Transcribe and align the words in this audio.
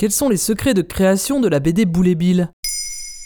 Quels 0.00 0.12
sont 0.12 0.30
les 0.30 0.38
secrets 0.38 0.72
de 0.72 0.80
création 0.80 1.40
de 1.40 1.48
la 1.48 1.60
BD 1.60 1.84
Boule 1.84 2.14
Bill? 2.14 2.50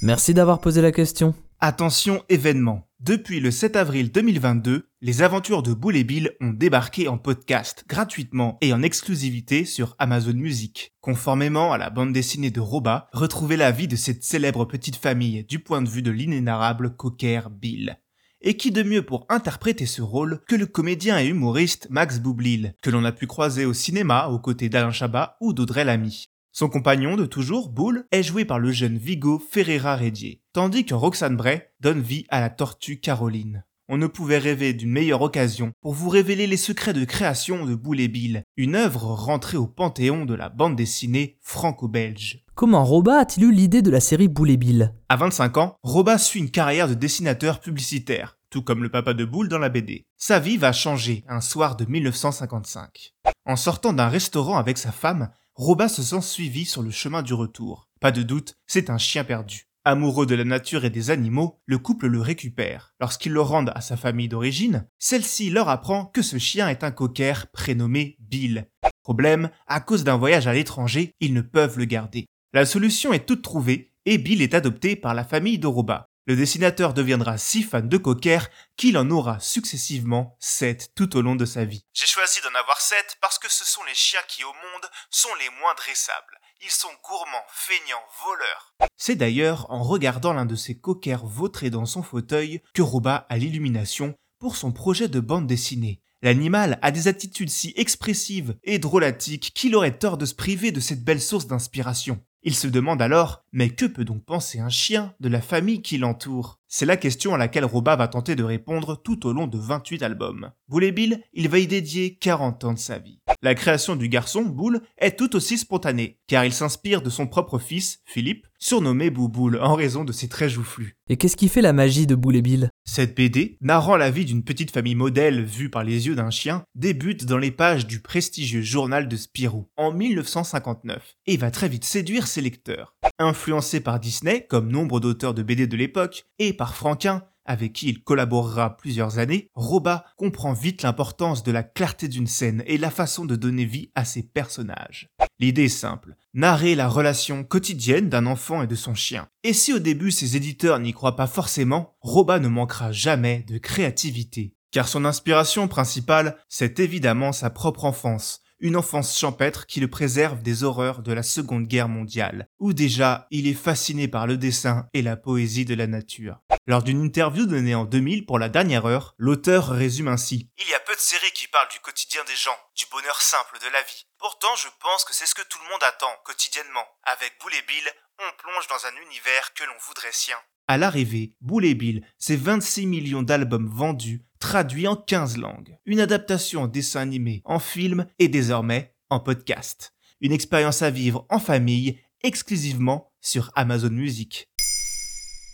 Merci 0.03 0.35
d'avoir 0.35 0.61
posé 0.61 0.83
la 0.83 0.91
question. 0.91 1.33
Attention 1.61 2.25
événement. 2.29 2.89
Depuis 2.99 3.39
le 3.39 3.53
7 3.53 3.77
avril 3.77 4.11
2022, 4.11 4.89
les 5.01 5.23
aventures 5.23 5.63
de 5.63 5.73
Boule 5.73 5.97
et 5.97 6.03
Bill 6.03 6.33
ont 6.41 6.51
débarqué 6.51 7.07
en 7.07 7.17
podcast 7.17 7.85
gratuitement 7.89 8.59
et 8.61 8.73
en 8.73 8.83
exclusivité 8.83 9.65
sur 9.65 9.95
Amazon 10.01 10.33
Music. 10.33 10.93
Conformément 11.01 11.73
à 11.73 11.79
la 11.79 11.91
bande 11.91 12.13
dessinée 12.13 12.51
de 12.51 12.59
Roba, 12.59 13.07
retrouvez 13.13 13.57
la 13.57 13.71
vie 13.71 13.87
de 13.87 13.95
cette 13.95 14.25
célèbre 14.25 14.65
petite 14.65 14.97
famille 14.97 15.45
du 15.45 15.61
point 15.61 15.81
de 15.81 15.89
vue 15.89 16.03
de 16.03 16.11
l'inénarrable 16.11 16.97
cocker 16.97 17.43
Bill. 17.53 18.01
Et 18.41 18.57
qui 18.57 18.73
de 18.73 18.83
mieux 18.83 19.03
pour 19.03 19.27
interpréter 19.29 19.87
ce 19.87 20.03
rôle 20.03 20.41
que 20.49 20.57
le 20.57 20.67
comédien 20.67 21.21
et 21.21 21.29
humoriste 21.29 21.87
Max 21.91 22.19
Boublil, 22.19 22.75
que 22.83 22.91
l'on 22.91 23.05
a 23.05 23.13
pu 23.13 23.29
croiser 23.29 23.65
au 23.65 23.75
cinéma 23.75 24.27
aux 24.27 24.41
côtés 24.41 24.69
d'Alain 24.69 24.91
Chabat 24.91 25.37
ou 25.41 25.53
d'Audrey 25.53 25.85
Lamy? 25.85 26.34
Son 26.57 26.69
compagnon 26.69 27.17
de 27.17 27.27
toujours, 27.27 27.69
Boule, 27.69 28.07
est 28.13 28.23
joué 28.23 28.45
par 28.45 28.61
le 28.61 28.71
jeune 28.71 28.97
Vigo 28.97 29.43
Ferreira 29.51 29.97
Redier, 29.97 30.41
tandis 30.53 30.85
que 30.85 30.95
Roxane 30.95 31.37
Bray 31.37 31.63
donne 31.81 32.01
vie 32.01 32.27
à 32.29 32.39
la 32.39 32.49
tortue 32.49 33.01
Caroline. 33.01 33.65
On 33.89 33.97
ne 33.97 34.07
pouvait 34.07 34.39
rêver 34.39 34.73
d'une 34.73 34.93
meilleure 34.93 35.23
occasion 35.23 35.73
pour 35.83 35.95
vous 35.95 36.09
révéler 36.09 36.47
les 36.47 36.57
secrets 36.57 36.93
de 36.93 37.05
création 37.05 37.67
de 37.67 37.75
Boule 37.75 37.99
et 37.99 38.07
Bill, 38.07 38.45
une 38.57 38.77
œuvre 38.77 39.07
rentrée 39.07 39.57
au 39.57 39.67
panthéon 39.67 40.27
de 40.27 40.35
la 40.35 40.49
bande 40.49 40.77
dessinée 40.77 41.39
franco-belge. 41.43 42.45
Comment 42.55 42.85
Roba 42.85 43.19
a-t-il 43.19 43.47
eu 43.47 43.53
l'idée 43.53 43.83
de 43.83 43.91
la 43.91 43.99
série 43.99 44.29
Boule 44.29 44.51
et 44.51 44.57
Bill? 44.57 44.95
À 45.09 45.17
25 45.17 45.57
ans, 45.57 45.77
Roba 45.83 46.19
suit 46.19 46.39
une 46.39 46.53
carrière 46.53 46.87
de 46.87 46.95
dessinateur 46.95 47.59
publicitaire, 47.59 48.39
tout 48.49 48.63
comme 48.63 48.85
le 48.85 48.93
papa 48.93 49.13
de 49.13 49.25
Boule 49.25 49.49
dans 49.49 49.59
la 49.59 49.71
BD. 49.71 50.07
Sa 50.19 50.39
vie 50.39 50.57
va 50.57 50.71
changer 50.71 51.25
un 51.27 51.41
soir 51.41 51.75
de 51.75 51.85
1955. 51.85 53.13
En 53.45 53.57
sortant 53.57 53.93
d'un 53.93 54.09
restaurant 54.09 54.57
avec 54.57 54.79
sa 54.79 54.93
femme, 54.93 55.31
Roba 55.57 55.89
se 55.89 56.03
sent 56.03 56.21
suivi 56.21 56.65
sur 56.65 56.83
le 56.83 56.91
chemin 56.91 57.23
du 57.23 57.33
retour. 57.33 57.89
Pas 58.01 58.11
de 58.11 58.25
doute, 58.25 58.57
c'est 58.67 58.91
un 58.91 58.99
chien 58.99 59.23
perdu. 59.23 59.69
Amoureux 59.85 60.27
de 60.27 60.35
la 60.35 60.43
nature 60.43 60.85
et 60.85 60.91
des 60.91 61.11
animaux, 61.11 61.61
le 61.65 61.79
couple 61.79 62.09
le 62.09 62.21
récupère. 62.21 62.93
Lorsqu'ils 63.01 63.31
le 63.31 63.41
rendent 63.41 63.71
à 63.73 63.81
sa 63.81 63.97
famille 63.97 64.29
d'origine, 64.29 64.89
celle-ci 64.99 65.51
leur 65.51 65.69
apprend 65.69 66.07
que 66.07 66.23
ce 66.23 66.39
chien 66.39 66.69
est 66.69 66.83
un 66.83 66.91
cocker 66.91 67.47
prénommé 67.53 68.17
Bill. 68.19 68.67
Problème, 69.05 69.49
à 69.69 69.79
cause 69.79 70.03
d'un 70.03 70.17
voyage 70.17 70.49
à 70.49 70.53
l'étranger, 70.53 71.13
ils 71.21 71.35
ne 71.35 71.41
peuvent 71.41 71.79
le 71.79 71.85
garder. 71.85 72.27
La 72.53 72.67
solution 72.67 73.13
est 73.13 73.25
toute 73.25 73.43
trouvée 73.43 73.93
et 74.07 74.19
Bill 74.19 74.43
est 74.43 74.55
adopté 74.55 74.97
par 74.97 75.15
la 75.15 75.23
famille 75.23 75.61
de 75.61 75.69
Roba. 75.69 76.09
Le 76.27 76.37
dessinateur 76.37 76.95
deviendra 76.95 77.37
si 77.37 77.63
fan 77.63 77.87
de 77.87 77.99
cocker 77.99 78.39
qu'il 78.79 78.97
en 78.97 79.11
aura 79.11 79.39
successivement 79.41 80.39
7 80.41 80.93
tout 80.95 81.19
au 81.19 81.21
long 81.21 81.37
de 81.37 81.45
sa 81.45 81.67
vie. 81.67 81.85
J'ai 81.93 82.07
choisi 82.07 82.41
d'en 82.41 82.59
avoir 82.59 82.81
7 82.81 83.19
parce 83.21 83.39
que 83.39 83.53
ce 83.53 83.67
sont 83.67 83.85
les 83.85 83.95
chiens 83.95 84.23
qui 84.27 84.43
au 84.43 84.47
monde 84.55 84.91
sont 85.11 85.35
les 85.39 85.51
moins 85.61 85.75
dressables. 85.77 86.41
Ils 86.63 86.71
sont 86.71 86.89
gourmands, 87.03 87.45
feignants, 87.53 88.07
voleurs. 88.25 88.75
C'est 88.97 89.17
d'ailleurs 89.17 89.71
en 89.71 89.83
regardant 89.83 90.33
l'un 90.33 90.47
de 90.47 90.57
ces 90.57 90.79
cockers 90.79 91.27
vautrer 91.27 91.69
dans 91.69 91.85
son 91.85 92.03
fauteuil 92.03 92.63
que 92.73 92.81
Roba 92.81 93.27
a 93.29 93.37
l'illumination 93.37 94.15
pour 94.39 94.57
son 94.57 94.73
projet 94.73 95.09
de 95.09 95.21
bande 95.21 95.47
dessinée. 95.47 96.01
L'animal 96.23 96.79
a 96.81 96.91
des 96.91 97.07
attitudes 97.07 97.51
si 97.51 97.75
expressives 97.77 98.57
et 98.63 98.79
drôlatiques 98.79 99.53
qu'il 99.55 99.77
aurait 99.77 99.99
tort 99.99 100.17
de 100.17 100.25
se 100.25 100.35
priver 100.35 100.73
de 100.73 100.81
cette 100.81 101.05
belle 101.05 101.21
source 101.21 101.47
d'inspiration. 101.47 102.25
Il 102.47 102.55
se 102.55 102.67
demande 102.67 103.01
alors, 103.01 103.43
mais 103.53 103.71
que 103.71 103.87
peut 103.87 104.05
donc 104.05 104.23
penser 104.23 104.61
un 104.61 104.69
chien 104.69 105.15
de 105.19 105.31
la 105.31 105.41
famille 105.41 105.81
qui 105.81 105.97
l'entoure? 105.97 106.61
C'est 106.69 106.85
la 106.85 106.99
question 106.99 107.33
à 107.33 107.39
laquelle 107.39 107.65
Roba 107.65 107.97
va 107.97 108.07
tenter 108.07 108.37
de 108.37 108.45
répondre 108.45 109.01
tout 109.03 109.27
au 109.27 109.33
long 109.33 109.47
de 109.47 109.57
28 109.57 110.03
albums. 110.03 110.51
Boule 110.69 110.85
et 110.85 110.93
Bill, 110.93 111.23
il 111.33 111.49
va 111.49 111.59
y 111.59 111.67
dédier 111.67 112.17
40 112.17 112.65
ans 112.65 112.75
de 112.75 112.79
sa 112.79 112.99
vie. 112.99 113.23
La 113.43 113.55
création 113.55 113.97
du 113.97 114.09
garçon, 114.09 114.43
Boule, 114.43 114.81
est 114.99 115.19
tout 115.19 115.37
aussi 115.37 115.59
spontanée, 115.59 116.19
car 116.27 116.45
il 116.45 116.53
s'inspire 116.53 117.03
de 117.03 117.11
son 117.11 117.27
propre 117.27 117.59
fils, 117.59 118.01
Philippe, 118.05 118.47
surnommé 118.59 119.11
Bouboule 119.11 119.61
en 119.61 119.75
raison 119.75 120.05
de 120.05 120.13
ses 120.13 120.29
traits 120.29 120.51
joufflus. 120.51 120.97
Et 121.09 121.17
qu'est-ce 121.17 121.37
qui 121.37 121.49
fait 121.49 121.61
la 121.61 121.75
magie 121.75 122.07
de 122.07 122.15
Boule 122.15 122.37
et 122.37 122.43
Bill? 122.43 122.71
Cette 122.85 123.15
BD, 123.15 123.59
narrant 123.61 123.97
la 123.97 124.11
vie 124.11 124.25
d'une 124.25 124.45
petite 124.45 124.71
famille 124.71 124.95
modèle 124.95 125.45
vue 125.45 125.69
par 125.69 125.85
les 125.85 126.07
yeux 126.07 126.15
d'un 126.15 126.31
chien, 126.31 126.65
débute 126.75 127.27
dans 127.27 127.39
les 127.39 127.51
pages 127.51 127.87
du 127.87 128.01
prestigieux 128.01 128.63
journal 128.63 129.09
de 129.09 129.17
Spirou 129.17 129.69
en 129.77 129.93
1959 129.93 131.17
et 131.27 131.37
va 131.37 131.51
très 131.51 131.69
vite 131.69 131.85
séduire 131.85 132.27
ses 132.27 132.41
lecteurs. 132.41 132.97
Influencé 133.19 133.81
par 133.81 134.01
Disney, 134.01 134.47
comme 134.49 134.73
nombre 134.73 135.01
d'auteurs 135.01 135.35
de 135.35 135.43
BD 135.43 135.67
de 135.67 135.77
l'époque, 135.77 136.25
et 136.39 136.53
par 136.53 136.75
Franquin, 136.75 137.23
avec 137.45 137.73
qui 137.73 137.89
il 137.89 138.03
collaborera 138.03 138.77
plusieurs 138.77 139.19
années, 139.19 139.51
Roba 139.55 140.05
comprend 140.17 140.53
vite 140.53 140.83
l'importance 140.83 141.43
de 141.43 141.53
la 141.53 141.63
clarté 141.63 142.09
d'une 142.09 142.27
scène 142.27 142.63
et 142.67 142.79
la 142.79 142.91
façon 142.91 143.25
de 143.25 143.37
donner 143.37 143.65
vie 143.65 143.91
à 143.95 144.05
ses 144.05 144.23
personnages. 144.23 145.11
L'idée 145.39 145.65
est 145.65 145.69
simple, 145.69 146.17
narrer 146.33 146.75
la 146.75 146.89
relation 146.89 147.45
quotidienne 147.45 148.09
d'un 148.09 148.27
enfant 148.27 148.63
et 148.63 148.67
de 148.67 148.75
son 148.75 148.95
chien. 148.95 149.29
Et 149.43 149.53
si 149.53 149.73
au 149.73 149.79
début 149.79 150.11
ses 150.11 150.37
éditeurs 150.37 150.79
n'y 150.79 150.93
croient 150.93 151.17
pas 151.17 151.27
forcément, 151.27 151.97
Roba 152.01 152.39
ne 152.39 152.49
manquera 152.49 152.93
jamais 152.93 153.45
de 153.49 153.59
créativité. 153.59 154.55
Car 154.71 154.89
son 154.89 155.05
inspiration 155.05 155.69
principale, 155.69 156.37
c'est 156.49 156.81
évidemment 156.81 157.33
sa 157.33 157.51
propre 157.51 157.85
enfance, 157.85 158.43
une 158.65 158.77
enfance 158.77 159.19
champêtre 159.19 159.67
qui 159.67 159.79
le 159.79 159.91
préserve 159.91 160.43
des 160.43 160.65
horreurs 160.65 161.03
de 161.03 161.13
la 161.13 161.23
Seconde 161.23 161.67
Guerre 161.67 161.91
mondiale, 161.91 162.49
où 162.59 162.73
déjà 162.73 163.27
il 163.31 163.47
est 163.47 163.53
fasciné 163.53 164.09
par 164.09 164.27
le 164.27 164.39
dessin 164.39 164.89
et 164.95 165.03
la 165.03 165.19
poésie 165.19 165.67
de 165.67 165.75
la 165.75 165.87
nature. 165.87 166.41
Lors 166.67 166.83
d'une 166.83 167.05
interview 167.05 167.45
donnée 167.45 167.75
en 167.75 167.85
2000 167.85 168.25
pour 168.25 168.39
la 168.39 168.49
dernière 168.49 168.87
heure, 168.87 169.15
l'auteur 169.19 169.69
résume 169.69 170.09
ainsi 170.09 170.49
Il 170.57 170.67
y 170.67 170.73
a 170.73 170.81
peu 170.81 170.95
de 170.95 171.01
séries 171.01 171.33
qui 171.33 171.47
parlent 171.49 171.69
du 171.69 171.81
quotidien 171.81 172.25
des 172.25 172.37
gens, 172.37 172.57
du 172.75 172.87
bonheur 172.91 173.21
simple 173.21 173.59
de 173.61 173.69
la 173.71 173.83
vie. 173.83 174.07
Pourtant, 174.19 174.57
je 174.57 174.69
pense 174.81 175.05
que 175.05 175.13
c'est 175.13 175.27
ce 175.27 175.35
que 175.35 175.47
tout 175.47 175.59
le 175.63 175.69
monde 175.69 175.85
attend, 175.85 176.17
quotidiennement. 176.25 176.89
Avec 177.03 177.39
Boule 177.43 177.53
et 177.53 177.63
Bill, 177.69 177.85
on 178.19 178.33
plonge 178.39 178.67
dans 178.69 178.87
un 178.87 178.97
univers 179.05 179.53
que 179.53 179.65
l'on 179.65 179.77
voudrait 179.87 180.13
sien. 180.13 180.39
À 180.67 180.79
l'arrivée, 180.79 181.35
Boule 181.43 181.67
et 181.67 181.75
Bill, 181.75 182.03
c'est 182.17 182.37
26 182.37 182.87
millions 182.87 183.23
d'albums 183.23 183.69
vendus, 183.69 184.25
traduits 184.39 184.89
en 184.89 184.97
15 184.97 185.37
langues. 185.37 185.77
Une 185.85 186.01
adaptation 186.01 186.63
en 186.63 186.69
dessin 186.69 187.01
animé, 187.01 187.43
en 187.45 187.59
film 187.59 188.07
et 188.19 188.29
désormais 188.29 188.95
en 189.11 189.21
podcast. 189.21 189.93
Une 190.23 190.33
expérience 190.33 190.81
à 190.81 190.89
vivre 190.89 191.27
en 191.29 191.39
famille, 191.39 191.99
exclusivement 192.23 193.13
sur 193.21 193.51
Amazon 193.57 193.91
Music. 193.91 194.49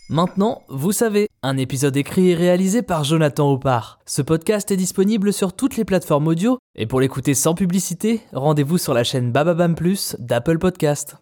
Maintenant, 0.07 0.61
vous 0.69 0.93
savez, 0.93 1.27
un 1.43 1.57
épisode 1.57 1.97
écrit 1.97 2.29
et 2.29 2.35
réalisé 2.35 2.81
par 2.81 3.03
Jonathan 3.03 3.51
Oppard. 3.51 3.99
Ce 4.05 4.21
podcast 4.21 4.71
est 4.71 4.77
disponible 4.77 5.33
sur 5.33 5.53
toutes 5.53 5.75
les 5.75 5.85
plateformes 5.85 6.27
audio, 6.27 6.57
et 6.75 6.85
pour 6.85 7.01
l'écouter 7.01 7.33
sans 7.33 7.53
publicité, 7.53 8.21
rendez-vous 8.31 8.77
sur 8.77 8.93
la 8.93 9.03
chaîne 9.03 9.33
Bababam 9.33 9.75
Plus 9.75 10.15
d'Apple 10.19 10.57
Podcast. 10.57 11.17